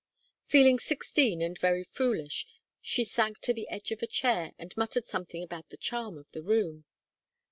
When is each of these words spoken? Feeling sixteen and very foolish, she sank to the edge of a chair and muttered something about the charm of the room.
Feeling 0.47 0.79
sixteen 0.79 1.43
and 1.43 1.55
very 1.59 1.83
foolish, 1.83 2.47
she 2.81 3.03
sank 3.03 3.37
to 3.41 3.53
the 3.53 3.69
edge 3.69 3.91
of 3.91 4.01
a 4.01 4.07
chair 4.07 4.51
and 4.57 4.75
muttered 4.75 5.05
something 5.05 5.43
about 5.43 5.69
the 5.69 5.77
charm 5.77 6.17
of 6.17 6.31
the 6.31 6.41
room. 6.41 6.85